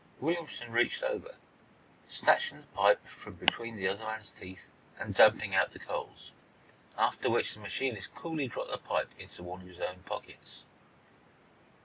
Williamson 0.19 0.71
reached 0.71 1.03
over, 1.03 1.35
snatching 2.07 2.61
the 2.61 2.65
pipe 2.69 3.05
from 3.05 3.35
between 3.35 3.75
the 3.75 3.87
other 3.87 4.03
man's 4.03 4.31
teeth 4.31 4.71
and 4.97 5.13
dumping 5.13 5.53
out 5.53 5.69
the 5.69 5.77
coals, 5.77 6.33
after 6.97 7.29
which 7.29 7.53
the 7.53 7.59
machinist 7.59 8.15
coolly 8.15 8.47
dropped 8.47 8.71
the 8.71 8.79
pipe 8.79 9.13
into 9.19 9.43
one 9.43 9.61
of 9.61 9.67
his 9.67 9.79
own 9.79 9.99
pockets. 10.01 10.65